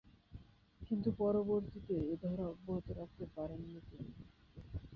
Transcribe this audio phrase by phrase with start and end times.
[0.81, 4.09] কিন্তু, পরবর্তীতে এ ধারা অব্যাহত রাখতে পারেননি তিনি।